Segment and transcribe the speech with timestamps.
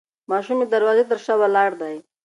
[0.31, 1.95] ماشوم د دروازې تر شا ولاړ دی.